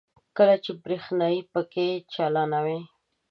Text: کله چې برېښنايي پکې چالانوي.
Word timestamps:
کله 0.37 0.55
چې 0.63 0.71
برېښنايي 0.83 1.41
پکې 1.53 1.87
چالانوي. 2.13 2.79